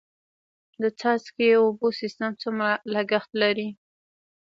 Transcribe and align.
د 0.81 0.83
څاڅکي 0.99 1.47
اوبو 1.61 1.87
سیستم 1.99 2.31
څومره 2.41 2.69
لګښت 2.93 3.31
لري؟ 3.41 3.69